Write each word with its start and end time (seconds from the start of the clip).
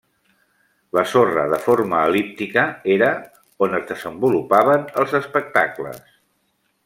La 0.97 1.01
sorra, 1.09 1.43
de 1.51 1.59
forma 1.65 1.99
el·líptica, 2.07 2.63
era 2.95 3.11
on 3.67 3.79
es 3.81 3.87
desenvolupaven 3.93 4.89
els 5.03 5.17
espectacles. 5.21 6.03